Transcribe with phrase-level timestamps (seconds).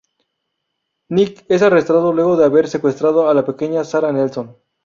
[1.09, 4.57] Nick es arrestado luego de haber secuestrado a la pequeña Sarah Nelson.